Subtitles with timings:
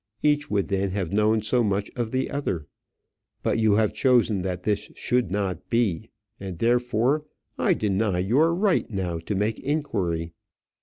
[0.23, 2.65] Each would then have known so much of the other.
[3.43, 7.23] But you have chosen that this should not be; and, therefore,
[7.59, 10.33] I deny your right now to make inquiry.